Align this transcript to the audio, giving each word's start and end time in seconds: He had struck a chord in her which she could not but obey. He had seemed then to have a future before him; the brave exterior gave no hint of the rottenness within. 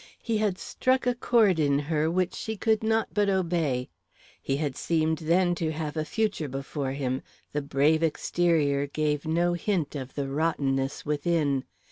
He 0.19 0.39
had 0.39 0.57
struck 0.57 1.05
a 1.05 1.13
chord 1.13 1.59
in 1.59 1.77
her 1.77 2.09
which 2.09 2.33
she 2.33 2.57
could 2.57 2.81
not 2.81 3.09
but 3.13 3.29
obey. 3.29 3.87
He 4.41 4.57
had 4.57 4.75
seemed 4.75 5.19
then 5.19 5.53
to 5.53 5.71
have 5.71 5.95
a 5.95 6.03
future 6.03 6.47
before 6.49 6.93
him; 6.93 7.21
the 7.51 7.61
brave 7.61 8.01
exterior 8.01 8.87
gave 8.87 9.27
no 9.27 9.53
hint 9.53 9.93
of 9.95 10.15
the 10.15 10.27
rottenness 10.27 11.05
within. 11.05 11.65